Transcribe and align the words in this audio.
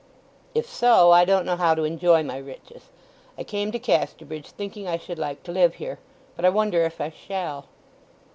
"If 0.55 0.67
so, 0.67 1.11
I 1.11 1.25
don't 1.25 1.45
know 1.45 1.57
how 1.57 1.75
to 1.75 1.83
enjoy 1.83 2.23
my 2.23 2.37
riches. 2.37 2.89
I 3.37 3.43
came 3.43 3.71
to 3.71 3.77
Casterbridge 3.77 4.47
thinking 4.47 4.87
I 4.87 4.97
should 4.97 5.19
like 5.19 5.43
to 5.43 5.51
live 5.51 5.75
here. 5.75 5.99
But 6.35 6.43
I 6.43 6.49
wonder 6.49 6.81
if 6.81 6.99
I 6.99 7.11
shall." 7.11 7.65